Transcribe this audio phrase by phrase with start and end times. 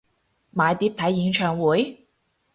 [0.55, 2.07] 買碟睇演唱會？